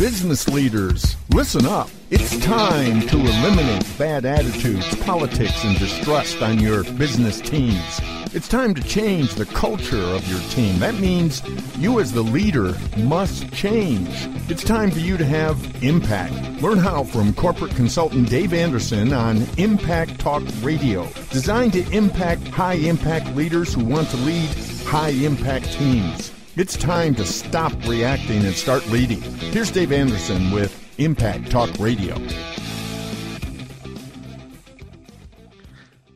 [0.00, 1.90] Business leaders, listen up.
[2.08, 8.00] It's time to eliminate bad attitudes, politics, and distrust on your business teams.
[8.32, 10.78] It's time to change the culture of your team.
[10.78, 11.42] That means
[11.76, 14.08] you, as the leader, must change.
[14.48, 16.62] It's time for you to have impact.
[16.62, 22.76] Learn how from corporate consultant Dave Anderson on Impact Talk Radio, designed to impact high
[22.76, 24.48] impact leaders who want to lead
[24.86, 26.32] high impact teams.
[26.56, 29.20] It's time to stop reacting and start leading.
[29.20, 32.16] Here's Dave Anderson with Impact Talk Radio.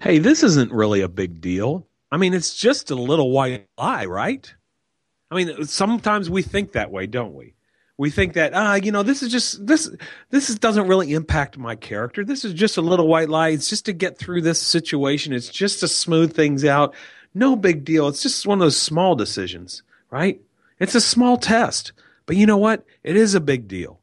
[0.02, 1.86] Hey, this isn't really a big deal.
[2.10, 4.52] I mean, it's just a little white lie, right?
[5.30, 7.54] I mean, sometimes we think that way, don't we?
[7.96, 9.88] We think that ah, uh, you know, this is just this
[10.30, 12.24] this is, doesn't really impact my character.
[12.24, 13.50] This is just a little white lie.
[13.50, 15.32] It's just to get through this situation.
[15.32, 16.92] It's just to smooth things out.
[17.34, 18.08] No big deal.
[18.08, 20.40] It's just one of those small decisions right?
[20.78, 21.92] It's a small test,
[22.24, 22.84] but you know what?
[23.02, 24.00] It is a big deal.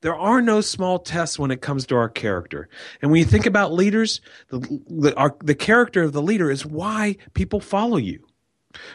[0.00, 2.68] There are no small tests when it comes to our character.
[3.00, 4.58] And when you think about leaders, the,
[4.88, 8.26] the, our, the character of the leader is why people follow you.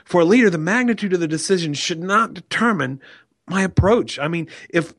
[0.03, 2.99] For a leader, the magnitude of the decision should not determine
[3.47, 4.19] my approach.
[4.19, 4.93] I mean, if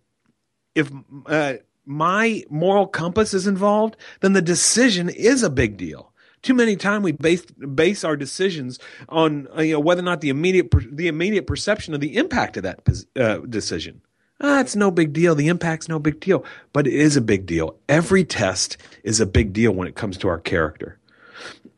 [0.75, 0.91] if
[1.27, 6.11] uh, my moral compass is involved, then the decision is a big deal.
[6.43, 10.21] Too many times we base base our decisions on uh, you know, whether or not
[10.21, 12.81] the immediate the immediate perception of the impact of that
[13.17, 14.03] uh, decision.
[14.41, 15.37] Ah, it's no big deal.
[15.37, 17.77] The impact's no big deal, but it is a big deal.
[17.89, 20.98] Every test is a big deal when it comes to our character.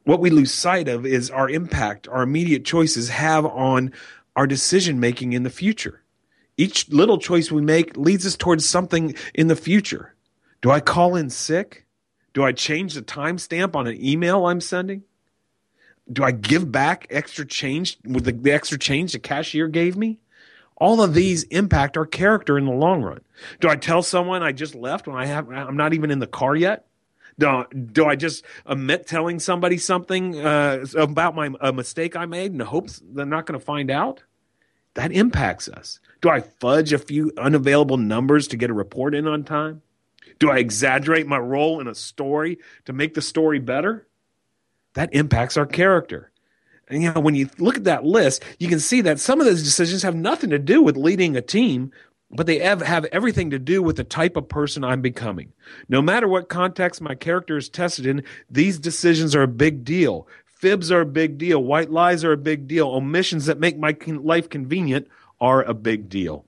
[0.04, 3.92] What we lose sight of is our impact our immediate choices have on
[4.34, 6.00] our decision making in the future.
[6.56, 10.14] Each little choice we make leads us towards something in the future.
[10.62, 11.83] Do I call in sick?
[12.34, 15.04] Do I change the timestamp on an email I'm sending?
[16.12, 20.18] Do I give back extra change with the, the extra change the cashier gave me?
[20.76, 23.20] All of these impact our character in the long run.
[23.60, 26.26] Do I tell someone I just left when I have I'm not even in the
[26.26, 26.86] car yet?
[27.38, 32.52] Do, do I just omit telling somebody something uh, about my a mistake I made
[32.52, 34.22] in the hopes they're not going to find out?
[34.94, 36.00] That impacts us.
[36.20, 39.82] Do I fudge a few unavailable numbers to get a report in on time?
[40.38, 44.06] Do I exaggerate my role in a story to make the story better?
[44.94, 46.30] That impacts our character.
[46.88, 49.46] And you know, when you look at that list, you can see that some of
[49.46, 51.92] those decisions have nothing to do with leading a team,
[52.30, 55.52] but they have, have everything to do with the type of person I'm becoming.
[55.88, 60.28] No matter what context my character is tested in, these decisions are a big deal.
[60.44, 61.62] Fibs are a big deal.
[61.62, 62.88] White lies are a big deal.
[62.88, 65.08] Omissions that make my life convenient
[65.40, 66.46] are a big deal.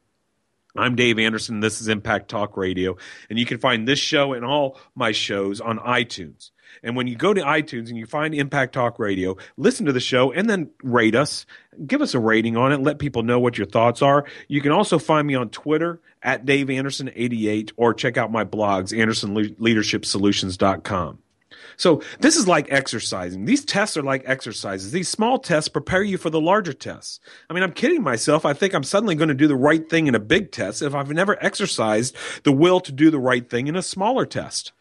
[0.79, 1.61] I'm Dave Anderson.
[1.61, 2.97] This is Impact Talk Radio.
[3.31, 6.51] And you can find this show and all my shows on iTunes.
[6.83, 10.01] And when you go to iTunes and you find Impact Talk Radio, listen to the
[10.01, 11.47] show and then rate us.
[11.87, 12.81] Give us a rating on it.
[12.81, 14.25] Let people know what your thoughts are.
[14.49, 18.93] You can also find me on Twitter at Dave Anderson88 or check out my blogs,
[18.93, 21.19] AndersonLeadershipSolutions.com.
[21.77, 23.45] So this is like exercising.
[23.45, 24.93] These tests are like exercises.
[24.93, 27.21] These small tests prepare you for the larger tests.
[27.49, 28.45] I mean, I'm kidding myself.
[28.47, 30.95] I think I'm suddenly going to do the right thing in a big test if
[30.95, 34.73] I've never exercised the will to do the right thing in a smaller test.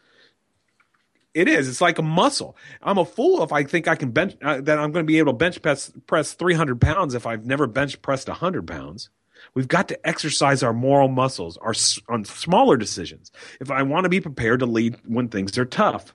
[1.34, 1.68] It is.
[1.68, 2.56] It's like a muscle.
[2.82, 5.18] I'm a fool if I think I can bench uh, that I'm going to be
[5.18, 9.10] able to bench press, press 300 pounds if I've never bench pressed 100 pounds.
[9.52, 11.74] We've got to exercise our moral muscles, our
[12.08, 13.30] on smaller decisions.
[13.60, 16.14] If I want to be prepared to lead when things are tough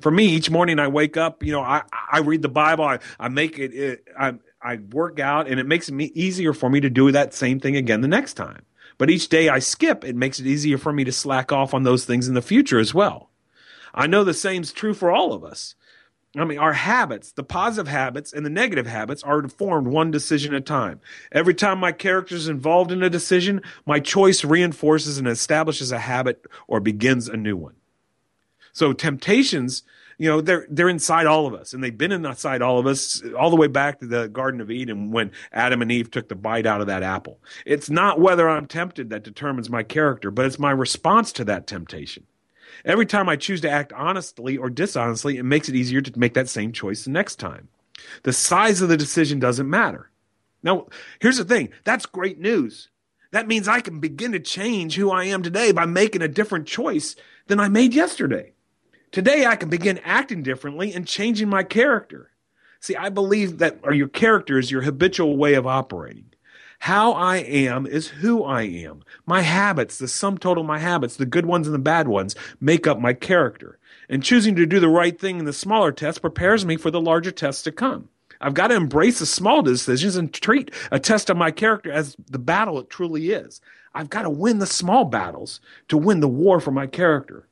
[0.00, 2.98] for me, each morning I wake up, you know, I, I read the Bible, I,
[3.18, 6.80] I make it, it I, I work out, and it makes it easier for me
[6.80, 8.62] to do that same thing again the next time.
[8.96, 11.84] But each day I skip, it makes it easier for me to slack off on
[11.84, 13.30] those things in the future as well.
[13.94, 15.74] I know the same's true for all of us.
[16.36, 20.54] I mean, our habits, the positive habits and the negative habits are formed one decision
[20.54, 21.00] at a time.
[21.32, 25.98] Every time my character is involved in a decision, my choice reinforces and establishes a
[25.98, 27.74] habit or begins a new one.
[28.78, 29.82] So temptations,
[30.18, 33.20] you know, they're they're inside all of us, and they've been inside all of us
[33.36, 36.36] all the way back to the Garden of Eden when Adam and Eve took the
[36.36, 37.40] bite out of that apple.
[37.66, 41.66] It's not whether I'm tempted that determines my character, but it's my response to that
[41.66, 42.24] temptation.
[42.84, 46.34] Every time I choose to act honestly or dishonestly, it makes it easier to make
[46.34, 47.66] that same choice the next time.
[48.22, 50.08] The size of the decision doesn't matter.
[50.62, 50.86] Now,
[51.18, 52.90] here's the thing that's great news.
[53.32, 56.68] That means I can begin to change who I am today by making a different
[56.68, 57.16] choice
[57.48, 58.52] than I made yesterday.
[59.10, 62.30] Today, I can begin acting differently and changing my character.
[62.80, 66.26] See, I believe that or your character is your habitual way of operating.
[66.80, 69.02] How I am is who I am.
[69.26, 72.36] My habits, the sum total of my habits, the good ones and the bad ones,
[72.60, 73.78] make up my character.
[74.08, 77.00] And choosing to do the right thing in the smaller test prepares me for the
[77.00, 78.10] larger tests to come.
[78.40, 82.14] I've got to embrace the small decisions and treat a test of my character as
[82.26, 83.60] the battle it truly is.
[83.94, 87.47] I've got to win the small battles to win the war for my character.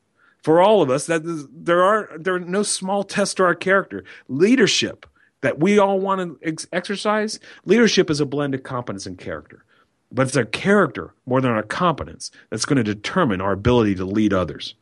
[0.47, 1.23] For all of us, that
[1.53, 4.05] there are there are no small tests to our character.
[4.29, 5.05] Leadership
[5.41, 7.41] that we all want to ex- exercise.
[7.65, 9.65] Leadership is a blend of competence and character,
[10.13, 14.05] but it's our character more than our competence that's going to determine our ability to
[14.05, 14.77] lead others.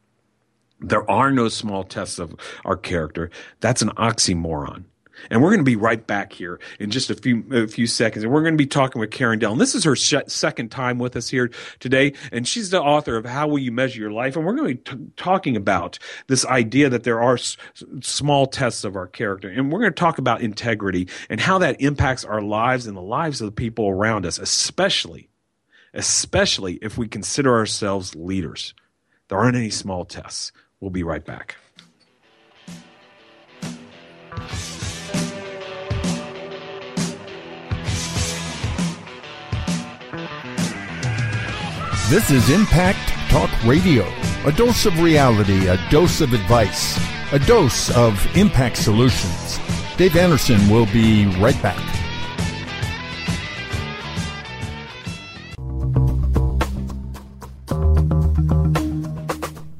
[0.81, 2.35] There are no small tests of
[2.67, 3.31] our character.
[3.61, 4.85] That's an oxymoron.
[5.31, 8.25] And we're going to be right back here in just a few a few seconds.
[8.25, 9.55] And we're going to be talking with Karen Dillon.
[9.55, 11.51] And This is her sh- second time with us here
[11.81, 14.37] today, and she's the author of How Will You Measure Your Life?
[14.37, 17.57] And we're going to be t- talking about this idea that there are s-
[18.03, 21.81] small tests of our character, and we're going to talk about integrity and how that
[21.81, 25.29] impacts our lives and the lives of the people around us, especially
[25.97, 28.75] especially if we consider ourselves leaders.
[29.29, 30.51] There aren't any small tests.
[30.81, 31.57] We'll be right back.
[42.11, 42.99] This is Impact
[43.31, 44.07] Talk Radio.
[44.45, 46.99] A dose of reality, a dose of advice,
[47.33, 49.59] a dose of impact solutions.
[49.97, 51.81] Dave Anderson will be right back.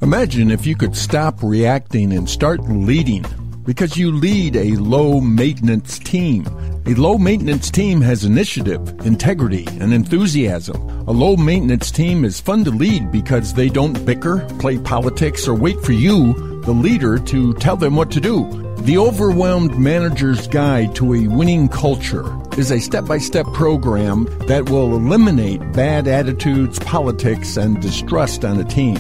[0.01, 3.27] Imagine if you could stop reacting and start leading
[3.65, 6.47] because you lead a low maintenance team.
[6.87, 10.94] A low maintenance team has initiative, integrity, and enthusiasm.
[11.07, 15.55] A low maintenance team is fun to lead because they don't bicker, play politics, or
[15.55, 18.49] wait for you, the leader, to tell them what to do.
[18.79, 24.71] The Overwhelmed Manager's Guide to a Winning Culture is a step by step program that
[24.71, 28.95] will eliminate bad attitudes, politics, and distrust on a team.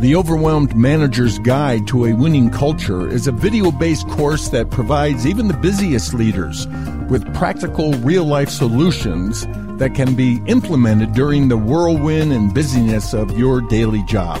[0.00, 5.24] The Overwhelmed Manager's Guide to a Winning Culture is a video based course that provides
[5.24, 6.66] even the busiest leaders
[7.08, 9.46] with practical real life solutions
[9.78, 14.40] that can be implemented during the whirlwind and busyness of your daily job.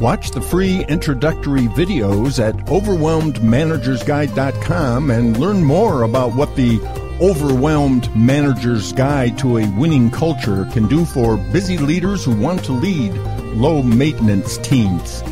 [0.00, 6.80] Watch the free introductory videos at overwhelmedmanagersguide.com and learn more about what the
[7.20, 12.72] Overwhelmed Manager's Guide to a Winning Culture can do for busy leaders who want to
[12.72, 13.12] lead
[13.54, 15.22] low maintenance teams.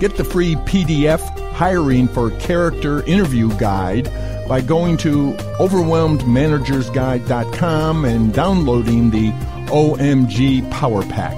[0.00, 1.20] Get the free PDF
[1.52, 4.08] Hiring for Character Interview Guide
[4.48, 9.32] by going to overwhelmedmanagersguide.com and downloading the
[9.68, 11.34] OMG Power Pack.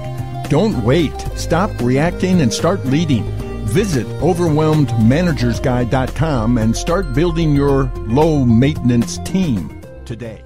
[0.49, 1.19] Don't wait.
[1.35, 3.23] Stop reacting and start leading.
[3.65, 10.43] Visit overwhelmedmanagersguide.com and start building your low maintenance team today.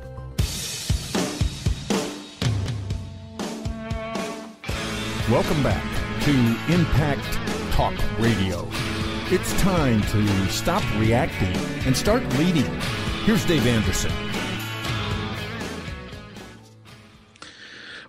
[5.32, 5.82] Welcome back
[6.22, 6.32] to
[6.72, 7.24] Impact
[7.72, 8.70] Talk Radio.
[9.38, 11.54] It's time to stop reacting
[11.86, 12.64] and start leading.
[13.26, 14.10] Here's Dave Anderson.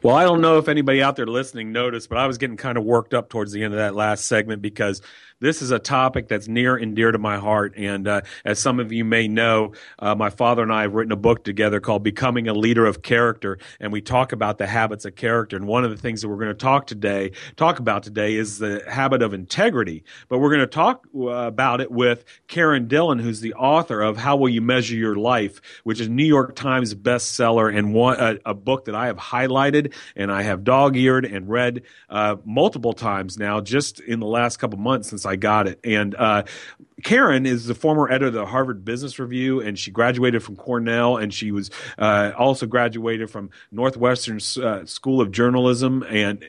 [0.05, 2.78] Well, I don't know if anybody out there listening noticed, but I was getting kind
[2.78, 5.02] of worked up towards the end of that last segment because
[5.41, 7.75] this is a topic that's near and dear to my heart.
[7.77, 11.12] And uh, as some of you may know, uh, my father and I have written
[11.12, 15.05] a book together called Becoming a Leader of Character, and we talk about the habits
[15.05, 15.56] of character.
[15.56, 18.59] And one of the things that we're going to talk today, talk about today, is
[18.59, 20.05] the habit of integrity.
[20.29, 24.17] But we're going to talk uh, about it with Karen Dillon, who's the author of
[24.17, 28.38] How Will You Measure Your Life, which is New York Times bestseller and one, a,
[28.47, 33.37] a book that I have highlighted and I have dog-eared and read uh, multiple times
[33.37, 35.80] now, just in the last couple months since I got it.
[35.85, 36.45] And uh,
[37.02, 41.18] Karen is the former editor of the Harvard Business Review, and she graduated from Cornell,
[41.18, 46.42] and she was uh, also graduated from Northwestern uh, School of Journalism, and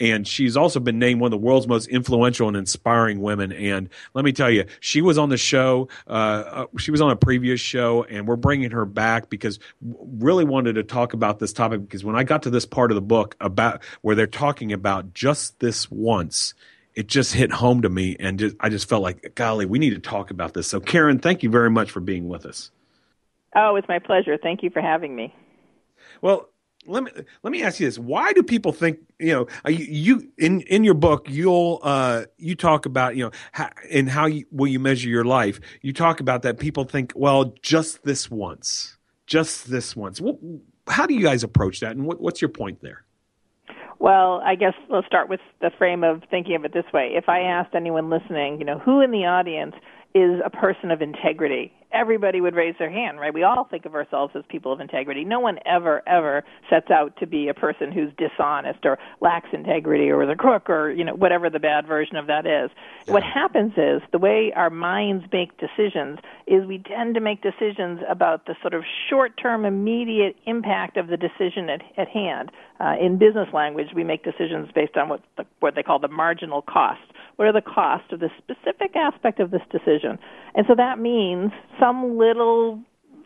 [0.00, 3.52] and she's also been named one of the world's most influential and inspiring women.
[3.52, 5.88] And let me tell you, she was on the show.
[6.08, 10.44] Uh, uh she was on a previous show, and we're bringing her back because really
[10.44, 11.80] wanted to talk about this topic.
[11.80, 15.14] Because when I got to this part of the book about where they're talking about
[15.14, 16.54] just this once
[16.94, 19.90] it just hit home to me and just, I just felt like, golly, we need
[19.90, 20.68] to talk about this.
[20.68, 22.70] So, Karen, thank you very much for being with us.
[23.54, 24.38] Oh, it's my pleasure.
[24.38, 25.34] Thank you for having me.
[26.20, 26.48] Well,
[26.86, 27.10] let me
[27.42, 30.82] let me ask you this: Why do people think you know you, you in in
[30.82, 34.80] your book you'll uh, you talk about you know how, and how you, will you
[34.80, 35.60] measure your life?
[35.80, 38.96] You talk about that people think well just this once,
[39.26, 40.20] just this once.
[40.88, 43.04] how do you guys approach that, and what, what's your point there?
[44.02, 47.12] Well, I guess let's start with the frame of thinking of it this way.
[47.14, 49.76] If I asked anyone listening, you know, who in the audience
[50.14, 51.72] is a person of integrity.
[51.92, 53.32] Everybody would raise their hand, right?
[53.32, 55.24] We all think of ourselves as people of integrity.
[55.24, 60.10] No one ever, ever sets out to be a person who's dishonest or lacks integrity
[60.10, 62.70] or is a crook or, you know, whatever the bad version of that is.
[63.06, 63.12] Yeah.
[63.12, 68.00] What happens is the way our minds make decisions is we tend to make decisions
[68.08, 72.50] about the sort of short term, immediate impact of the decision at, at hand.
[72.80, 76.08] Uh, in business language, we make decisions based on what, the, what they call the
[76.08, 77.00] marginal cost
[77.36, 80.18] what are the costs of this specific aspect of this decision?
[80.54, 82.80] And so that means some little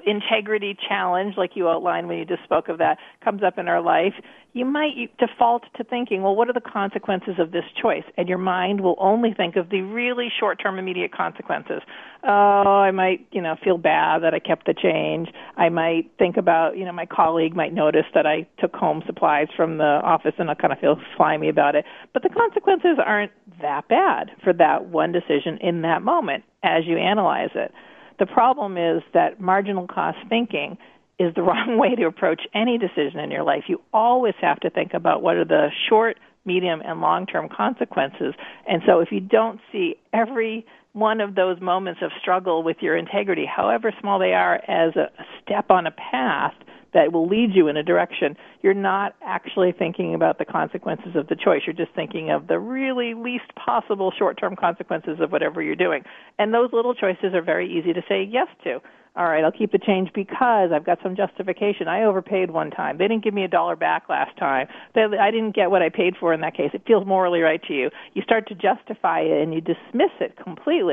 [0.07, 3.83] integrity challenge, like you outlined when you just spoke of that, comes up in our
[3.83, 4.15] life,
[4.53, 8.05] you might default to thinking, well, what are the consequences of this choice?
[8.17, 11.83] And your mind will only think of the really short-term, immediate consequences.
[12.23, 15.29] Oh, I might, you know, feel bad that I kept the change.
[15.59, 19.49] I might think about, you know, my colleague might notice that I took home supplies
[19.55, 21.85] from the office and I'll kind of feel slimy about it.
[22.15, 26.97] But the consequences aren't that bad for that one decision in that moment as you
[26.97, 27.73] analyze it.
[28.19, 30.79] The problem is that marginal cost thinking
[31.19, 33.65] is the wrong way to approach any decision in your life.
[33.69, 38.35] You always have to think about what are the short, medium, and long term consequences.
[38.67, 42.97] And so if you don't see every one of those moments of struggle with your
[42.97, 45.11] integrity, however small they are, as a
[45.43, 46.55] step on a path,
[46.95, 51.27] that will lead you in a direction, you're not actually thinking about the consequences of
[51.29, 51.61] the choice.
[51.67, 56.05] You're just thinking of the really least possible short term consequences of whatever you're doing.
[56.39, 58.81] And those little choices are very easy to say yes to.
[59.17, 61.89] All right, I'll keep the change because I've got some justification.
[61.89, 62.99] I overpaid one time.
[62.99, 64.67] They didn't give me a dollar back last time.
[64.95, 66.71] I didn't get what I paid for in that case.
[66.75, 67.91] It feels morally right to you.
[68.13, 70.86] You start to justify it and you dismiss it completely,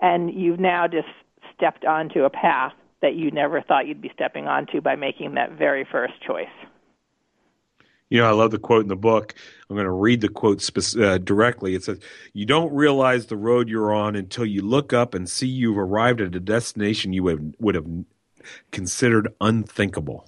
[0.00, 1.08] and you've now just
[1.54, 5.52] stepped onto a path that you never thought you'd be stepping onto by making that
[5.52, 6.48] very first choice.
[8.10, 9.34] You know, I love the quote in the book.
[9.68, 11.76] I'm going to read the quote spe- uh, directly.
[11.76, 12.00] It says,
[12.32, 16.20] You don't realize the road you're on until you look up and see you've arrived
[16.20, 17.86] at a destination you would, would have
[18.72, 20.26] considered unthinkable.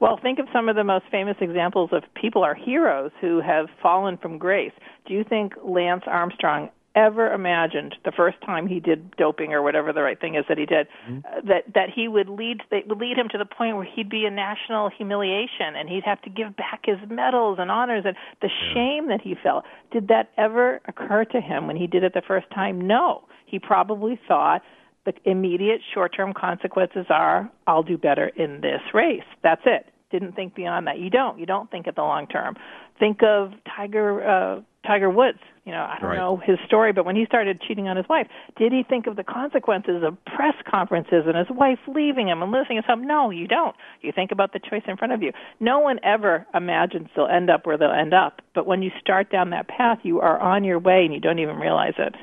[0.00, 3.68] Well, think of some of the most famous examples of people, our heroes, who have
[3.82, 4.72] fallen from grace.
[5.06, 9.92] Do you think Lance Armstrong ever imagined the first time he did doping or whatever
[9.92, 11.18] the right thing is that he did mm-hmm.
[11.26, 14.08] uh, that that he would lead that would lead him to the point where he'd
[14.08, 18.16] be a national humiliation and he'd have to give back his medals and honors and
[18.42, 18.74] the yeah.
[18.74, 19.64] shame that he felt.
[19.92, 22.86] Did that ever occur to him when he did it the first time?
[22.86, 23.24] No.
[23.46, 24.62] He probably thought
[25.04, 29.22] the immediate short-term consequences are I'll do better in this race.
[29.42, 29.86] That's it.
[30.10, 30.98] Didn't think beyond that.
[30.98, 31.38] You don't.
[31.38, 32.56] You don't think at the long term.
[32.98, 35.38] Think of tiger uh Tiger Woods.
[35.64, 36.16] You know, I don't right.
[36.18, 38.26] know his story, but when he started cheating on his wife,
[38.58, 42.52] did he think of the consequences of press conferences and his wife leaving him and
[42.52, 43.06] losing his home?
[43.06, 43.74] No, you don't.
[44.02, 45.32] You think about the choice in front of you.
[45.60, 49.30] No one ever imagines they'll end up where they'll end up, but when you start
[49.32, 52.14] down that path, you are on your way and you don't even realize it.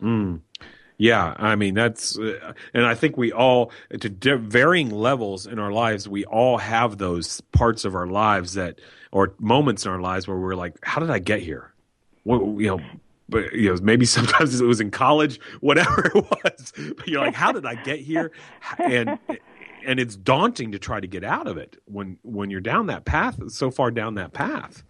[0.00, 0.40] Mm.
[0.98, 5.58] Yeah, I mean that's, uh, and I think we all, to de- varying levels in
[5.58, 10.00] our lives, we all have those parts of our lives that, or moments in our
[10.00, 11.72] lives where we're like, "How did I get here?"
[12.36, 12.80] You know,
[13.28, 16.72] but you know, maybe sometimes it was in college, whatever it was.
[16.96, 18.32] But you're like, how did I get here?
[18.78, 19.18] And
[19.86, 23.04] and it's daunting to try to get out of it when when you're down that
[23.04, 24.82] path, so far down that path.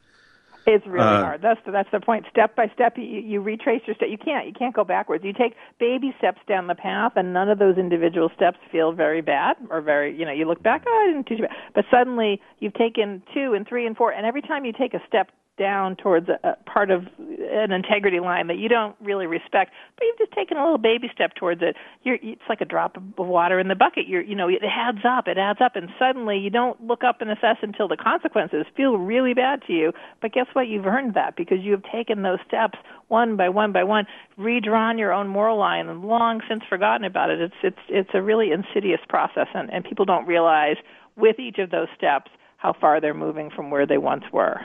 [0.67, 1.41] It's really uh, hard.
[1.41, 2.27] That's the, that's the point.
[2.31, 4.09] Step by step, you, you retrace your step.
[4.11, 5.25] You can't you can't go backwards.
[5.25, 9.23] You take baby steps down the path, and none of those individual steps feel very
[9.23, 10.33] bad or very you know.
[10.33, 11.57] You look back, oh, I didn't do too bad.
[11.75, 15.01] But suddenly you've taken two and three and four, and every time you take a
[15.07, 19.73] step down towards a, a part of an integrity line that you don't really respect,
[19.97, 21.77] but you've just taken a little baby step towards it.
[22.03, 24.07] You're, it's like a drop of water in the bucket.
[24.07, 27.21] You're, you know, it adds up, it adds up, and suddenly you don't look up
[27.21, 29.93] and assess until the consequences feel really bad to you.
[30.23, 30.69] But guess what?
[30.69, 34.99] You've earned that because you have taken those steps one by one by one, redrawn
[34.99, 37.41] your own moral line, and long since forgotten about it.
[37.41, 40.77] It's it's it's a really insidious process, and, and people don't realize
[41.17, 44.61] with each of those steps how far they're moving from where they once were.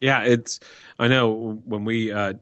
[0.00, 0.60] Yeah, it's.
[0.98, 2.12] I know when we.
[2.12, 2.34] Uh,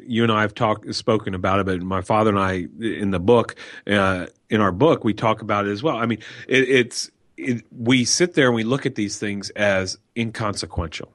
[0.00, 3.18] you and I have talked, spoken about it, but my father and I, in the
[3.18, 3.54] book,
[3.86, 5.96] uh, in our book, we talk about it as well.
[5.96, 9.96] I mean, it, it's it, we sit there and we look at these things as
[10.16, 11.10] inconsequential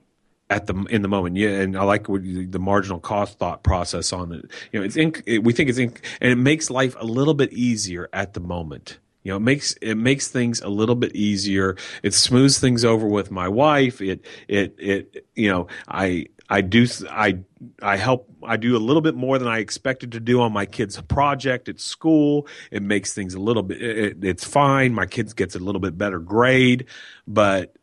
[0.50, 1.36] at the in the moment.
[1.36, 4.46] Yeah, and I like the marginal cost thought process on it.
[4.72, 4.96] You know, it's
[5.26, 9.00] it, we think it's and it makes life a little bit easier at the moment.
[9.24, 11.78] You know, it makes it makes things a little bit easier.
[12.04, 14.02] It smooths things over with my wife.
[14.02, 17.40] It it it you know, I I do I
[17.82, 20.66] I help I do a little bit more than I expected to do on my
[20.66, 22.48] kid's project at school.
[22.70, 24.94] It makes things a little bit it, it's fine.
[24.94, 26.86] My kids gets a little bit better grade,
[27.26, 27.76] but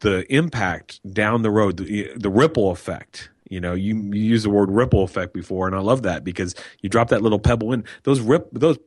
[0.00, 4.50] the impact down the road, the, the ripple effect You know, you, you use the
[4.50, 7.84] word ripple effect before, and I love that because you drop that little pebble in.
[8.04, 8.78] Those rip those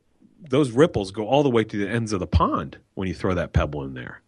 [0.49, 3.33] those ripples go all the way to the ends of the pond when you throw
[3.33, 4.21] that pebble in there.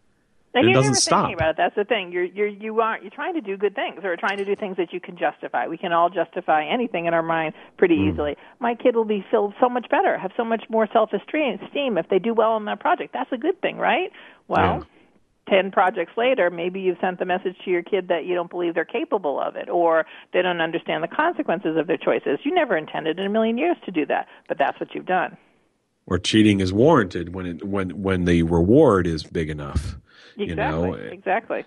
[0.54, 1.26] And it you're doesn't never stop.
[1.26, 1.58] thinking about it.
[1.58, 2.12] That's the thing.
[2.12, 4.78] You're you're you aren't you're trying to do good things or trying to do things
[4.78, 5.68] that you can justify.
[5.68, 8.10] We can all justify anything in our mind pretty Hmm.
[8.10, 8.38] easily.
[8.60, 12.10] My kid will be feel so much better, have so much more self esteem if
[12.10, 13.14] they do well on that project.
[13.14, 14.12] That's a good thing, right?
[14.48, 14.84] Well,
[15.48, 18.74] ten projects later, maybe you've sent the message to your kid that you don't believe
[18.74, 22.40] they're capable of it, or they don't understand the consequences of their choices.
[22.44, 25.38] You never intended in a million years to do that, but that's what you've done.
[26.10, 29.98] Or cheating is warranted when it, when when the reward is big enough.
[30.38, 30.48] Exactly.
[30.48, 31.66] You know, exactly.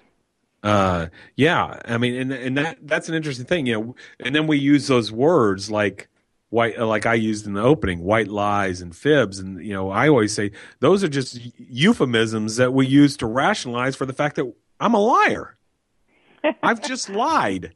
[0.63, 1.07] Uh,
[1.37, 3.97] yeah, I mean, and and that that's an interesting thing, you know.
[4.19, 6.09] And then we use those words like
[6.51, 10.09] white, like I used in the opening, white lies and fibs, and you know, I
[10.09, 14.53] always say those are just euphemisms that we use to rationalize for the fact that
[14.79, 15.57] I'm a liar.
[16.63, 17.75] I've just lied.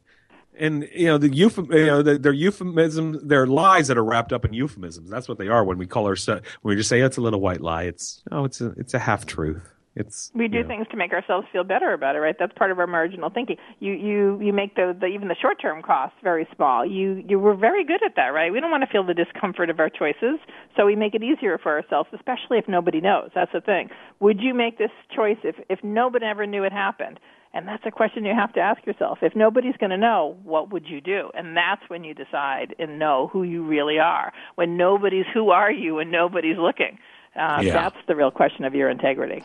[0.58, 4.32] And you know the euphem, you know the, they're euphemisms, they're lies that are wrapped
[4.32, 5.10] up in euphemisms.
[5.10, 6.40] That's what they are when we call our stuff.
[6.62, 8.94] When we just say oh, it's a little white lie, it's oh, it's a it's
[8.94, 9.74] a half truth.
[9.96, 10.68] It's we do you know.
[10.68, 12.34] things to make ourselves feel better about it, right?
[12.36, 13.56] That's part of our marginal thinking.
[13.78, 16.84] You you you make the, the even the short term costs very small.
[16.84, 18.52] You you were very good at that, right?
[18.52, 20.40] We don't want to feel the discomfort of our choices,
[20.76, 23.30] so we make it easier for ourselves, especially if nobody knows.
[23.34, 23.88] That's the thing.
[24.18, 27.20] Would you make this choice if if nobody ever knew it happened?
[27.54, 29.18] And that's a question you have to ask yourself.
[29.22, 31.30] If nobody's going to know, what would you do?
[31.34, 34.32] And that's when you decide and know who you really are.
[34.56, 36.98] When nobody's who are you and nobody's looking.
[37.34, 37.72] Uh, Yeah.
[37.74, 39.44] That's the real question of your integrity.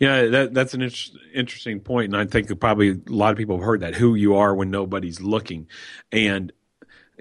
[0.00, 3.56] Yeah, that, that's an inter- interesting point, and I think probably a lot of people
[3.56, 5.68] have heard that who you are when nobody's looking,
[6.10, 6.52] and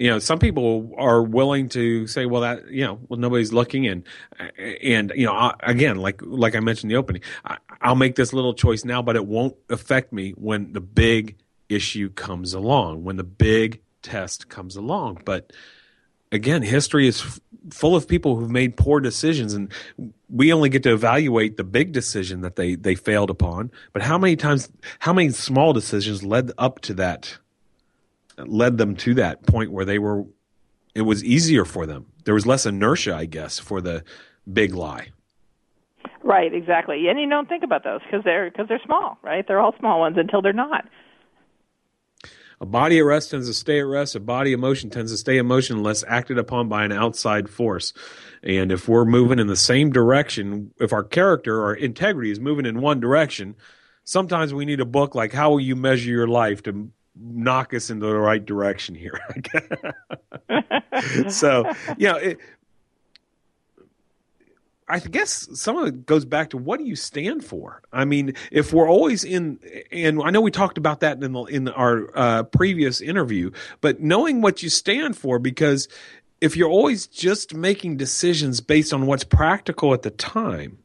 [0.01, 3.85] you know some people are willing to say, well, that you know, well, nobody's looking,
[3.85, 4.03] and
[4.81, 8.15] and you know, I, again, like like I mentioned in the opening, I, I'll make
[8.15, 11.37] this little choice now, but it won't affect me when the big
[11.69, 15.53] issue comes along, when the big test comes along, but
[16.31, 17.39] again, history is f-
[17.69, 19.71] full of people who've made poor decisions, and
[20.29, 23.69] we only get to evaluate the big decision that they they failed upon.
[23.93, 24.67] But how many times,
[24.99, 27.37] how many small decisions led up to that,
[28.47, 30.25] led them to that point where they were,
[30.95, 32.07] it was easier for them.
[32.25, 34.03] There was less inertia, I guess, for the
[34.51, 35.09] big lie.
[36.23, 37.07] Right, exactly.
[37.07, 39.47] And you don't think about those because they're because they're small, right?
[39.47, 40.85] They're all small ones until they're not.
[42.59, 44.15] A body at rest tends to stay at rest.
[44.15, 47.91] A body emotion tends to stay in motion unless acted upon by an outside force.
[48.43, 52.67] And if we're moving in the same direction, if our character or integrity is moving
[52.67, 53.55] in one direction,
[54.03, 57.89] sometimes we need a book like How Will You Measure Your Life to knock us
[57.89, 59.19] into the right direction here.
[61.29, 62.39] so, you know, it,
[64.91, 67.81] I guess some of it goes back to what do you stand for?
[67.93, 69.57] I mean, if we're always in,
[69.89, 74.01] and I know we talked about that in the, in our uh, previous interview, but
[74.01, 75.87] knowing what you stand for, because
[76.41, 80.79] if you're always just making decisions based on what's practical at the time,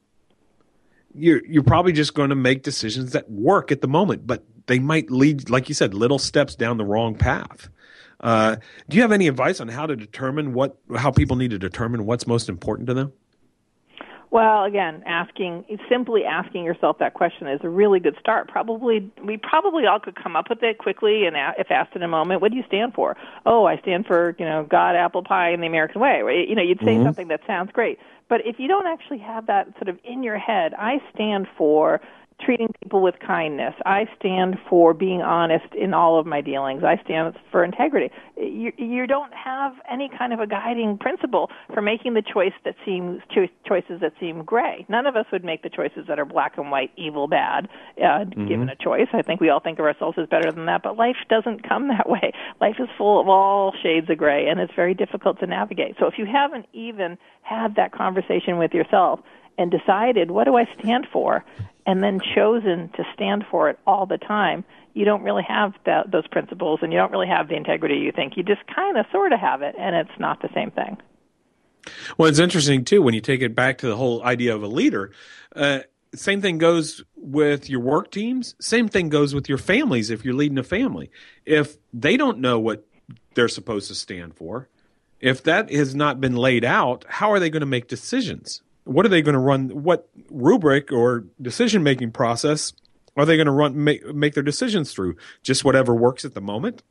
[1.12, 4.78] you're you're probably just going to make decisions that work at the moment, but they
[4.78, 7.68] might lead, like you said, little steps down the wrong path.
[8.20, 8.56] Uh,
[8.88, 12.06] do you have any advice on how to determine what how people need to determine
[12.06, 13.12] what's most important to them?
[14.30, 18.48] Well, again, asking simply asking yourself that question is a really good start.
[18.48, 22.02] Probably we probably all could come up with it quickly, and a- if asked in
[22.02, 23.16] a moment, what do you stand for?
[23.44, 26.22] Oh, I stand for you know God, apple pie, and the American way.
[26.22, 26.48] Right?
[26.48, 27.98] You know, you'd say something that sounds great,
[28.28, 32.00] but if you don't actually have that sort of in your head, I stand for
[32.40, 33.74] treating people with kindness.
[33.84, 36.82] I stand for being honest in all of my dealings.
[36.84, 38.12] I stand for integrity.
[38.36, 42.74] You, you don't have any kind of a guiding principle for making the choice that
[42.84, 44.84] seems cho- choices that seem gray.
[44.88, 47.68] None of us would make the choices that are black and white, evil, bad,
[48.02, 49.08] uh, given a choice.
[49.12, 51.88] I think we all think of ourselves as better than that, but life doesn't come
[51.96, 52.32] that way.
[52.60, 55.96] Life is full of all shades of gray, and it's very difficult to navigate.
[55.98, 59.20] So if you haven't even had that conversation with yourself
[59.58, 61.44] and decided, what do I stand for?
[61.86, 64.64] and then chosen to stand for it all the time,
[64.94, 68.12] you don't really have that, those principles and you don't really have the integrity you
[68.12, 68.36] think.
[68.36, 70.96] You just kind of sort of have it, and it's not the same thing.
[72.18, 74.66] Well, it's interesting too when you take it back to the whole idea of a
[74.66, 75.12] leader.
[75.54, 75.80] Uh,
[76.14, 78.56] same thing goes with your work teams.
[78.60, 81.10] Same thing goes with your families if you're leading a family.
[81.44, 82.84] If they don't know what
[83.34, 84.68] they're supposed to stand for,
[85.20, 88.62] if that has not been laid out, how are they going to make decisions?
[88.86, 89.68] What are they going to run?
[89.82, 92.72] What rubric or decision making process
[93.16, 95.16] are they going to run make, make their decisions through?
[95.42, 96.82] Just whatever works at the moment.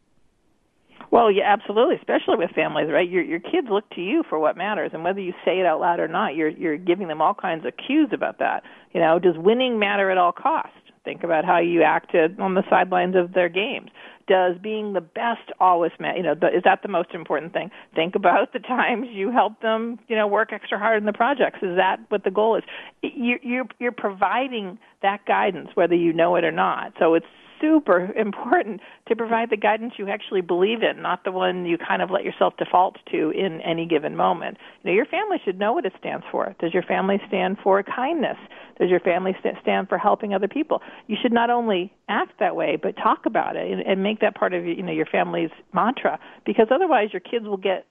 [1.11, 3.09] Well, yeah, absolutely, especially with families, right?
[3.09, 5.79] Your your kids look to you for what matters, and whether you say it out
[5.79, 8.63] loud or not, you're you're giving them all kinds of cues about that.
[8.93, 10.75] You know, does winning matter at all costs?
[11.05, 13.91] Think about how you acted on the sidelines of their games.
[14.27, 16.17] Does being the best always matter?
[16.17, 17.69] You know, the, is that the most important thing?
[17.93, 21.59] Think about the times you help them, you know, work extra hard in the projects.
[21.61, 22.63] Is that what the goal is?
[23.03, 26.93] You, you're you're providing that guidance whether you know it or not.
[26.97, 27.25] So it's
[27.59, 32.01] super important to provide the guidance you actually believe in, not the one you kind
[32.01, 34.57] of let yourself default to in any given moment.
[34.83, 36.55] You know, your family should know what it stands for.
[36.59, 38.37] Does your family stand for kindness?
[38.79, 40.81] Does your family stand for helping other people?
[41.07, 44.35] You should not only act that way, but talk about it and, and make that
[44.35, 47.85] part of you know your family's mantra, because otherwise your kids will get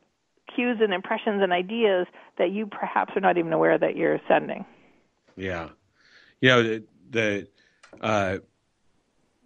[0.55, 2.07] cues and impressions and ideas
[2.38, 4.64] that you perhaps are not even aware that you're sending.
[5.37, 5.70] Yeah,
[6.40, 7.48] you know the, the
[8.00, 8.38] uh,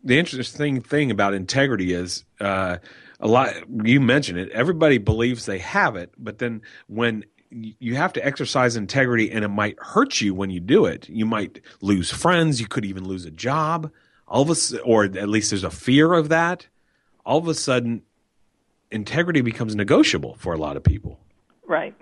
[0.05, 2.79] the interesting thing about integrity is uh,
[3.21, 3.55] a lot.
[3.85, 4.51] You mentioned it.
[4.51, 9.49] Everybody believes they have it, but then when you have to exercise integrity, and it
[9.49, 11.09] might hurt you when you do it.
[11.09, 12.61] You might lose friends.
[12.61, 13.91] You could even lose a job.
[14.27, 16.67] All of a or at least there's a fear of that.
[17.25, 18.03] All of a sudden,
[18.91, 21.19] integrity becomes negotiable for a lot of people.
[21.67, 21.95] Right.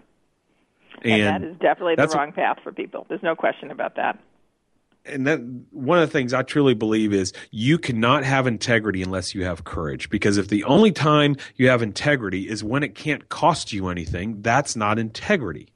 [1.02, 3.06] And, and that is definitely the wrong path for people.
[3.09, 4.18] There's no question about that
[5.06, 5.40] and that
[5.70, 9.64] one of the things I truly believe is you cannot have integrity unless you have
[9.64, 10.10] courage.
[10.10, 14.42] Because if the only time you have integrity is when it can't cost you anything,
[14.42, 15.68] that's not integrity.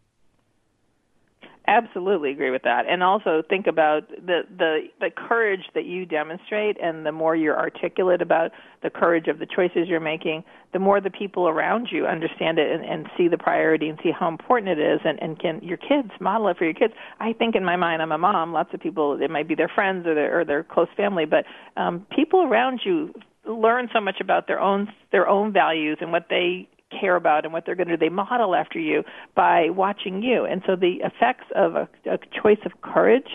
[1.70, 6.76] Absolutely agree with that, and also think about the the the courage that you demonstrate,
[6.82, 8.50] and the more you're articulate about
[8.82, 12.72] the courage of the choices you're making, the more the people around you understand it
[12.72, 15.76] and, and see the priority and see how important it is, and and can your
[15.76, 16.92] kids model it for your kids.
[17.20, 18.52] I think in my mind, I'm a mom.
[18.52, 21.44] Lots of people, it might be their friends or their or their close family, but
[21.76, 23.14] um, people around you
[23.46, 27.52] learn so much about their own their own values and what they care about and
[27.52, 28.00] what they're going to do.
[28.00, 30.44] They model after you by watching you.
[30.44, 33.28] And so the effects of a, a choice of courage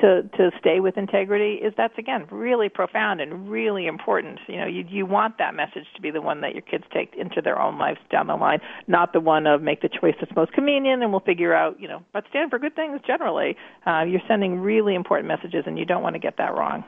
[0.00, 4.38] to to stay with integrity is that's again really profound and really important.
[4.46, 7.14] You know, you you want that message to be the one that your kids take
[7.16, 10.34] into their own lives down the line, not the one of make the choice that's
[10.36, 13.56] most convenient and we'll figure out, you know, but stand for good things generally.
[13.86, 16.84] Uh, you're sending really important messages and you don't want to get that wrong.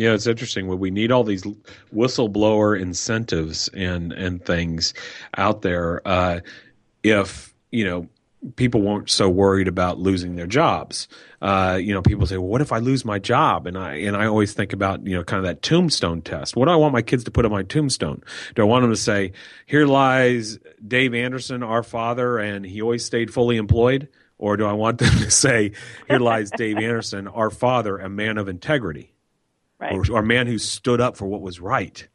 [0.00, 0.66] Yeah, it's interesting.
[0.66, 1.42] When we need all these
[1.94, 4.94] whistleblower incentives and and things
[5.36, 6.40] out there, uh,
[7.02, 8.08] if you know
[8.56, 11.06] people weren't so worried about losing their jobs.
[11.42, 14.16] Uh, you know, people say, "Well, what if I lose my job?" And I and
[14.16, 16.56] I always think about you know kind of that tombstone test.
[16.56, 18.22] What do I want my kids to put on my tombstone?
[18.54, 19.32] Do I want them to say,
[19.66, 20.58] "Here lies
[20.88, 24.08] Dave Anderson, our father, and he always stayed fully employed,"
[24.38, 25.72] or do I want them to say,
[26.08, 29.12] "Here lies Dave Anderson, our father, a man of integrity"?
[29.80, 29.92] Right.
[29.92, 32.06] or, or a man who stood up for what was right.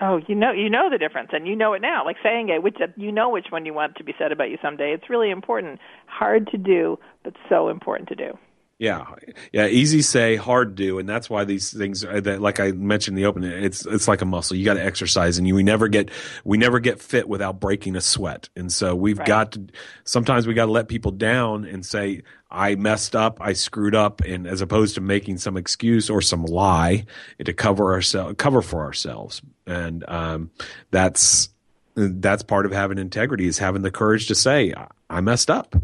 [0.00, 2.04] Oh, you know, you know the difference, and you know it now.
[2.04, 4.58] Like saying it, which you know which one you want to be said about you
[4.60, 4.92] someday.
[4.92, 5.80] It's really important.
[6.06, 8.38] Hard to do, but so important to do.
[8.78, 9.06] Yeah,
[9.52, 13.16] yeah, easy say, hard do, and that's why these things are that, like I mentioned
[13.16, 14.54] in the opening, it's it's like a muscle.
[14.54, 16.10] You got to exercise, and you we never get
[16.44, 18.50] we never get fit without breaking a sweat.
[18.54, 19.26] And so we've right.
[19.26, 19.66] got to
[20.04, 24.20] sometimes we got to let people down and say, I messed up, I screwed up,
[24.20, 27.06] and as opposed to making some excuse or some lie
[27.44, 30.50] to cover ourselves, cover for ourselves, and um,
[30.90, 31.48] that's
[31.94, 34.74] that's part of having integrity is having the courage to say,
[35.08, 35.74] I messed up.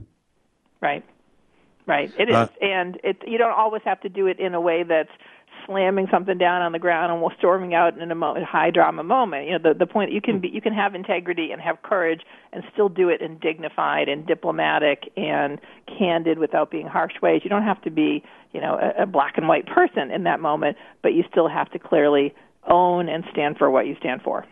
[0.81, 1.05] Right.
[1.85, 4.61] Right, it is, uh, and it you don't always have to do it in a
[4.61, 5.11] way that's
[5.67, 9.47] slamming something down on the ground and storming out in a high drama moment.
[9.47, 12.23] You know, the the point you can be you can have integrity and have courage
[12.53, 15.61] and still do it in dignified and diplomatic and
[15.99, 17.43] candid without being harsh ways.
[17.45, 18.23] You don't have to be
[18.53, 21.71] you know a, a black and white person in that moment, but you still have
[21.73, 22.35] to clearly
[22.69, 24.45] own and stand for what you stand for.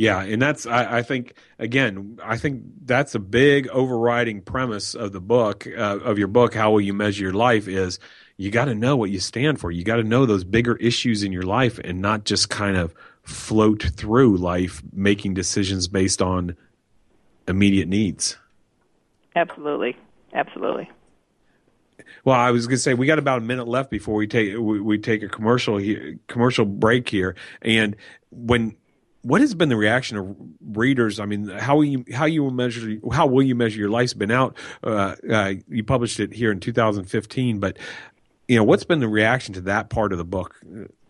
[0.00, 5.12] Yeah, and that's I, I, think again I think that's a big overriding premise of
[5.12, 6.54] the book uh, of your book.
[6.54, 7.68] How will you measure your life?
[7.68, 7.98] Is
[8.40, 9.70] you got to know what you stand for.
[9.70, 12.94] You got to know those bigger issues in your life, and not just kind of
[13.22, 16.56] float through life making decisions based on
[17.46, 18.38] immediate needs.
[19.36, 19.94] Absolutely,
[20.32, 20.90] absolutely.
[22.24, 24.56] Well, I was going to say we got about a minute left before we take
[24.56, 27.94] we, we take a commercial here, commercial break here, and
[28.30, 28.74] when
[29.22, 31.20] what has been the reaction of readers?
[31.20, 34.14] I mean, how will you how you will measure how will you measure your life's
[34.14, 34.56] been out?
[34.82, 37.78] Uh, uh, you published it here in 2015, but
[38.50, 40.60] you know what's been the reaction to that part of the book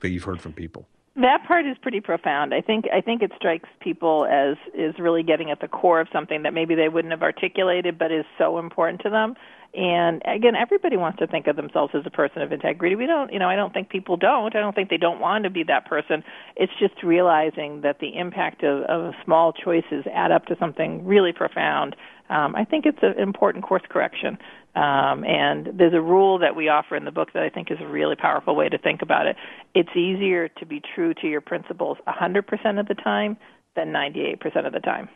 [0.01, 0.87] that you've heard from people?
[1.17, 2.53] That part is pretty profound.
[2.53, 6.09] I think I think it strikes people as is really getting at the core of
[6.13, 9.37] something that maybe they wouldn't have articulated, but is so important to them.
[9.73, 12.97] And again, everybody wants to think of themselves as a person of integrity.
[12.97, 14.55] We don't, you know, I don't think people don't.
[14.55, 16.25] I don't think they don't want to be that person.
[16.57, 21.33] It's just realizing that the impact of, of small choices add up to something really
[21.33, 21.95] profound.
[22.31, 24.39] Um, I think it's an important course correction
[24.75, 27.79] Um, and there's a rule that we offer in the book that I think is
[27.81, 29.37] a really powerful way to think about it.
[29.75, 33.37] It's easier to be true to your principles 100% of the time
[33.75, 35.09] than 98% of the time.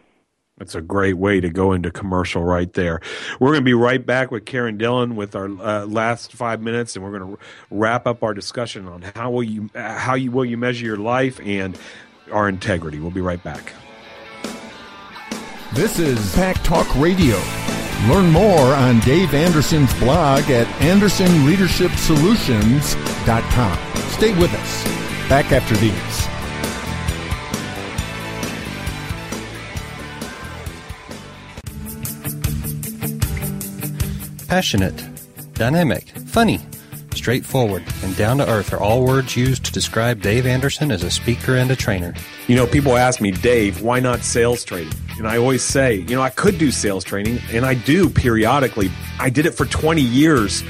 [0.58, 3.00] That's a great way to go into commercial right there.
[3.40, 6.94] We're going to be right back with Karen Dillon with our uh, last five minutes,
[6.94, 10.44] and we're going to wrap up our discussion on how will you how you will
[10.44, 11.76] you measure your life and
[12.30, 13.00] our integrity.
[13.00, 13.72] We'll be right back.
[15.72, 17.36] This is Pack Talk Radio.
[18.08, 23.78] Learn more on Dave Anderson's blog at AndersonLeadershipSolutions.com.
[24.10, 24.84] Stay with us.
[25.28, 25.94] Back after these.
[34.48, 35.02] Passionate,
[35.54, 36.60] dynamic, funny,
[37.14, 41.56] straightforward, and down to earth are all words used describe Dave Anderson as a speaker
[41.56, 42.14] and a trainer.
[42.46, 44.94] You know, people ask me, Dave, why not sales training?
[45.18, 48.90] And I always say, you know, I could do sales training, and I do periodically.
[49.18, 50.64] I did it for 20 years.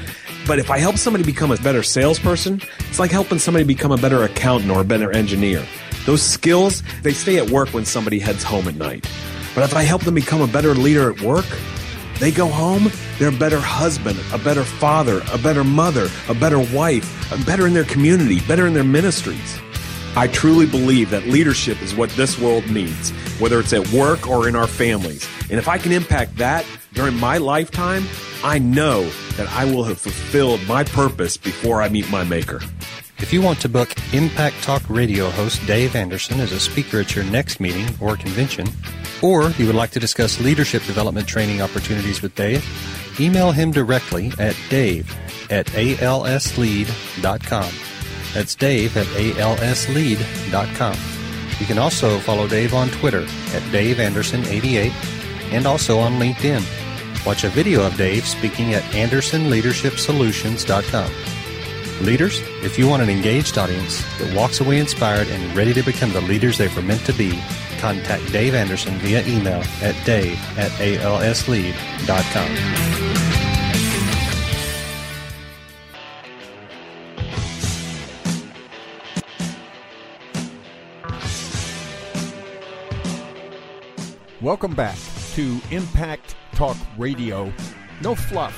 [0.47, 3.97] But if I help somebody become a better salesperson, it's like helping somebody become a
[3.97, 5.65] better accountant or a better engineer.
[6.05, 9.09] Those skills, they stay at work when somebody heads home at night.
[9.55, 11.45] But if I help them become a better leader at work,
[12.19, 16.59] they go home, they're a better husband, a better father, a better mother, a better
[16.59, 17.05] wife,
[17.45, 19.59] better in their community, better in their ministries.
[20.17, 24.47] I truly believe that leadership is what this world needs, whether it's at work or
[24.47, 25.27] in our families.
[25.49, 28.05] And if I can impact that during my lifetime,
[28.41, 32.61] I know that I will have fulfilled my purpose before I meet my maker.
[33.17, 37.15] If you want to book Impact Talk radio host Dave Anderson as a speaker at
[37.15, 38.67] your next meeting or convention,
[39.25, 42.63] or you would like to discuss leadership development training opportunities with Dave,
[43.19, 45.11] email him directly at dave
[45.49, 47.73] at alslead.com.
[48.35, 50.95] That's Dave at alslead.com.
[51.59, 54.91] You can also follow Dave on Twitter at DaveAnderson88
[55.53, 56.63] and also on LinkedIn.
[57.25, 61.11] Watch a video of Dave speaking at AndersonLeadershipSolutions.com.
[62.05, 66.11] Leaders, if you want an engaged audience that walks away inspired and ready to become
[66.11, 67.41] the leaders they were meant to be,
[67.79, 71.75] contact Dave Anderson via email at dave at alslead.com.
[84.41, 84.97] Welcome back
[85.33, 87.51] to Impact Talk Radio.
[88.03, 88.55] No fluff,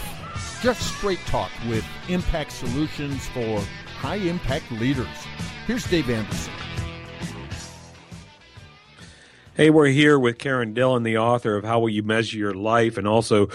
[0.62, 3.62] just straight talk with impact solutions for
[3.98, 5.08] high impact leaders.
[5.66, 6.52] Here's Dave Anderson.
[9.58, 12.96] Hey, we're here with Karen Dillon, the author of How Will You Measure Your Life
[12.96, 13.48] and also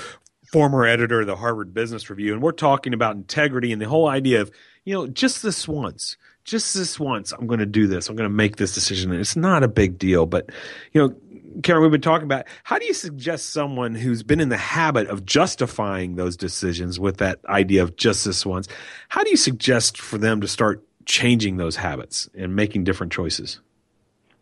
[0.51, 2.33] former editor of the Harvard Business Review.
[2.33, 4.51] And we're talking about integrity and the whole idea of,
[4.85, 8.09] you know, just this once just this once, I'm going to do this.
[8.09, 9.13] I'm going to make this decision.
[9.13, 10.51] And it's not a big deal, but
[10.93, 11.15] you know,
[11.63, 15.07] Karen, we've been talking about how do you suggest someone who's been in the habit
[15.07, 18.67] of justifying those decisions with that idea of just this once,
[19.09, 23.61] how do you suggest for them to start changing those habits and making different choices?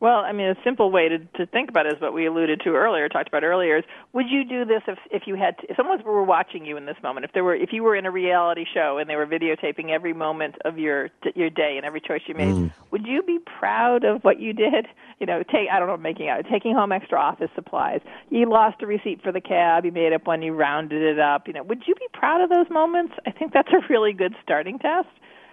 [0.00, 2.62] Well, I mean, a simple way to, to think about it is what we alluded
[2.64, 3.84] to earlier, talked about earlier, is
[4.14, 6.86] would you do this if if you had to, if someone were watching you in
[6.86, 9.26] this moment, if there were if you were in a reality show and they were
[9.26, 12.72] videotaping every moment of your your day and every choice you made, mm.
[12.90, 14.86] would you be proud of what you did?
[15.18, 18.00] You know, take I don't know, making out taking home extra office supplies.
[18.30, 21.46] You lost a receipt for the cab, you made up one, you rounded it up.
[21.46, 23.12] You know, would you be proud of those moments?
[23.26, 25.08] I think that's a really good starting test.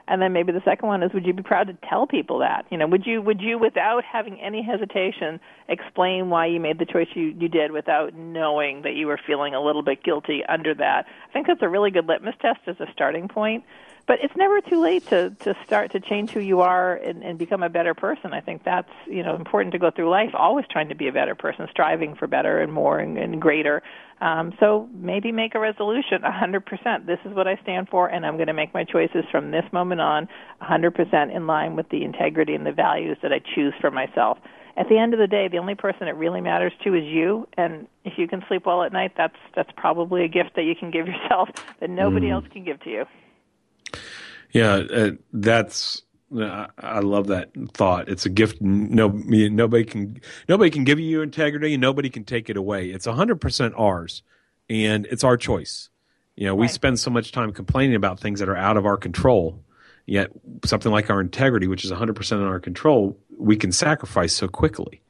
[0.08, 2.66] And then maybe the second one is would you be proud to tell people that?
[2.70, 6.86] You know, would you would you without having any hesitation explain why you made the
[6.86, 10.74] choice you you did without knowing that you were feeling a little bit guilty under
[10.76, 11.06] that?
[11.30, 13.64] I think that's a really good litmus test as a starting point
[14.08, 17.38] but it's never too late to to start to change who you are and, and
[17.38, 18.34] become a better person.
[18.34, 21.12] I think that's you know important to go through life, always trying to be a
[21.12, 23.84] better person, striving for better and more and, and greater.
[24.20, 27.06] Um, so maybe make a resolution, 100%.
[27.06, 29.66] This is what I stand for, and I'm going to make my choices from this
[29.72, 30.28] moment on,
[30.64, 34.40] 100% in line with the integrity and the values that I choose for myself.
[34.76, 37.48] At the end of the day, the only person it really matters to is you,
[37.58, 40.76] and if you can sleep well at night, that's that's probably a gift that you
[40.76, 42.34] can give yourself that nobody mm.
[42.34, 43.06] else can give to you.
[44.52, 46.04] Yeah, uh, that's
[46.36, 48.10] I love that thought.
[48.10, 48.62] It's a gift.
[48.62, 52.90] No, nobody can nobody can give you integrity, and nobody can take it away.
[52.90, 54.24] It's hundred percent ours,
[54.70, 55.90] and it's our choice.
[56.36, 56.74] You know, we right.
[56.74, 59.64] spend so much time complaining about things that are out of our control.
[60.06, 60.32] Yet,
[60.66, 64.48] something like our integrity, which is hundred percent in our control, we can sacrifice so
[64.48, 65.02] quickly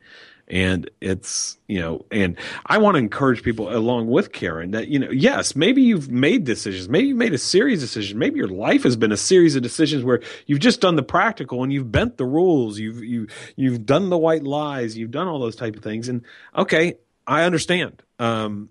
[0.47, 4.97] and it's you know and i want to encourage people along with karen that you
[4.97, 8.47] know yes maybe you've made decisions maybe you've made a series of decisions maybe your
[8.47, 11.91] life has been a series of decisions where you've just done the practical and you've
[11.91, 15.75] bent the rules you've you you've done the white lies you've done all those type
[15.75, 16.07] of things.
[16.07, 16.23] And
[16.55, 18.01] okay i understand.
[18.19, 18.69] Um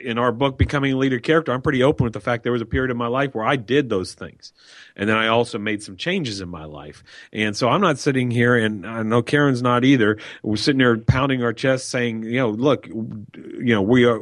[0.00, 2.62] in our book becoming a leader character i'm pretty open with the fact there was
[2.62, 4.52] a period of my life where i did those things.
[4.94, 7.02] And then i also made some changes in my life.
[7.32, 10.96] And so i'm not sitting here and i know karen's not either we're sitting there
[10.98, 14.20] pounding our chest saying you know look you know we are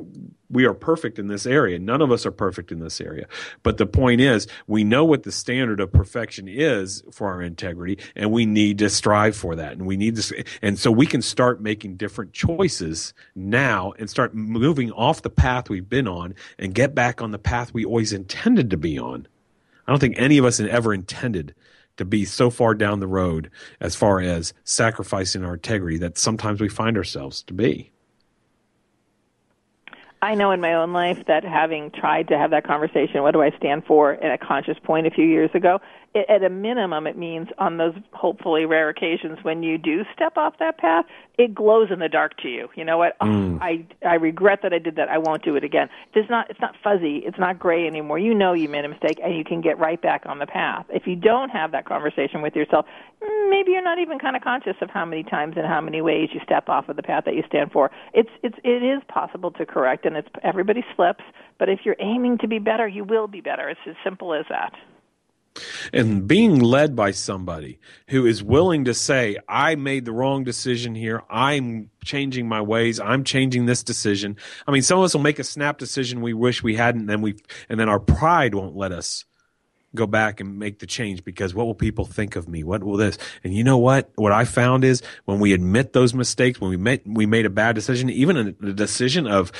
[0.54, 1.78] we are perfect in this area.
[1.78, 3.26] None of us are perfect in this area.
[3.62, 7.98] But the point is, we know what the standard of perfection is for our integrity,
[8.14, 9.72] and we need to strive for that.
[9.72, 14.34] And we need to, and so we can start making different choices now and start
[14.34, 18.12] moving off the path we've been on and get back on the path we always
[18.12, 19.26] intended to be on.
[19.86, 21.54] I don't think any of us ever intended
[21.96, 26.60] to be so far down the road as far as sacrificing our integrity that sometimes
[26.60, 27.90] we find ourselves to be.
[30.24, 33.42] I know in my own life that having tried to have that conversation, what do
[33.42, 35.80] I stand for, in a conscious point a few years ago,
[36.14, 40.54] at a minimum, it means on those hopefully rare occasions when you do step off
[40.60, 41.04] that path,
[41.38, 42.68] it glows in the dark to you.
[42.76, 43.18] You know what?
[43.18, 43.56] Mm.
[43.56, 45.08] Oh, I I regret that I did that.
[45.08, 45.88] I won't do it again.
[46.14, 47.22] It's not it's not fuzzy.
[47.24, 48.20] It's not gray anymore.
[48.20, 50.86] You know you made a mistake, and you can get right back on the path.
[50.88, 52.86] If you don't have that conversation with yourself,
[53.20, 56.00] mm, maybe you're not even kind of conscious of how many times and how many
[56.00, 57.90] ways you step off of the path that you stand for.
[58.12, 61.24] It's it's it is possible to correct, and it's everybody slips.
[61.58, 63.68] But if you're aiming to be better, you will be better.
[63.68, 64.72] It's as simple as that
[65.92, 70.94] and being led by somebody who is willing to say i made the wrong decision
[70.94, 71.22] here.
[71.30, 73.00] I'm changing my ways.
[73.00, 74.36] I'm changing this decision.
[74.66, 77.10] I mean some of us will make a snap decision we wish we hadn't and
[77.10, 77.36] then we
[77.68, 79.24] and then our pride won't let us
[79.94, 82.64] go back and make the change because what will people think of me?
[82.64, 83.18] What will this?
[83.42, 84.10] And you know what?
[84.16, 87.50] What I found is when we admit those mistakes, when we made we made a
[87.50, 89.52] bad decision, even a, a decision of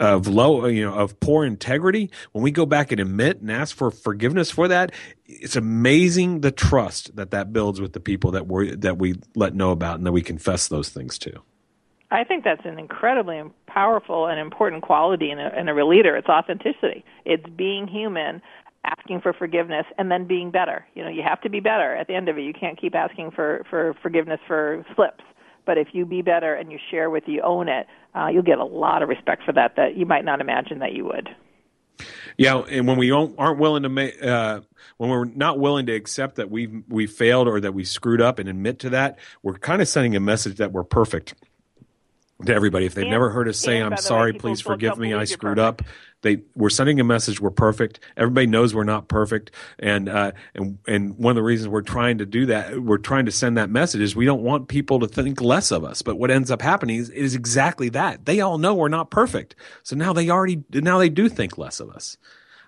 [0.00, 3.76] of low, you know, of poor integrity, when we go back and admit and ask
[3.76, 4.92] for forgiveness for that,
[5.26, 9.54] it's amazing the trust that that builds with the people that we that we let
[9.54, 11.42] know about and that we confess those things to.
[12.12, 16.14] I think that's an incredibly powerful and important quality in a, in a leader.
[16.14, 17.06] It's authenticity.
[17.24, 18.42] It's being human
[18.84, 20.84] asking for forgiveness and then being better.
[20.94, 22.42] You know, you have to be better at the end of it.
[22.42, 25.24] You can't keep asking for for forgiveness for slips.
[25.64, 28.58] But if you be better and you share with you own it, uh, you'll get
[28.58, 31.28] a lot of respect for that that you might not imagine that you would.
[32.36, 34.62] Yeah, and when we aren't willing to make, uh,
[34.96, 38.38] when we're not willing to accept that we we failed or that we screwed up
[38.38, 41.34] and admit to that, we're kind of sending a message that we're perfect
[42.46, 42.86] to everybody.
[42.86, 45.58] If they've and, never heard us say, "I'm sorry, way, please forgive me, I screwed
[45.58, 45.82] up,"
[46.22, 48.00] they we're sending a message we're perfect.
[48.16, 52.18] Everybody knows we're not perfect, and uh, and and one of the reasons we're trying
[52.18, 55.08] to do that, we're trying to send that message is we don't want people to
[55.08, 56.02] think less of us.
[56.02, 58.24] But what ends up happening is, is exactly that.
[58.24, 61.80] They all know we're not perfect, so now they already now they do think less
[61.80, 62.16] of us.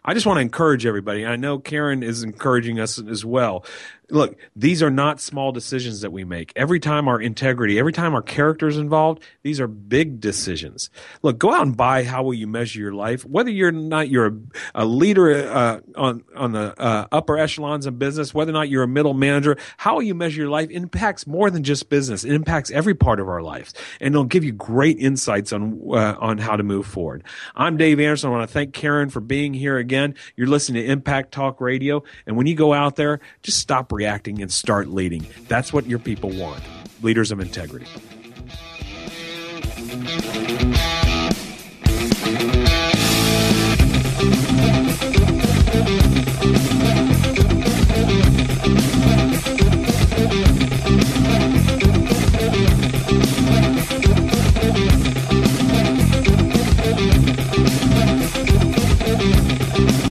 [0.07, 1.25] I just want to encourage everybody.
[1.25, 3.65] I know Karen is encouraging us as well
[4.11, 6.53] look, these are not small decisions that we make.
[6.57, 10.91] Every time our integrity, every time our character is involved, these are big decisions.
[11.23, 13.25] Look, go out and buy how will you measure your life.
[13.25, 14.37] Whether you're not you're a,
[14.75, 18.83] a leader uh, on on the uh, upper echelons of business, whether or not you're
[18.83, 22.25] a middle manager, how will you measure your life impacts more than just business.
[22.25, 26.17] It impacts every part of our lives, and it'll give you great insights on uh,
[26.19, 27.25] on how to move forward.
[27.55, 28.31] I'm Dave Anderson.
[28.31, 30.15] I want to thank Karen for being here again.
[30.37, 34.43] You're listening to Impact Talk Radio, and when you go out there, just stop reacting
[34.43, 35.27] and start leading.
[35.49, 36.63] That's what your people want
[37.03, 37.87] leaders of integrity.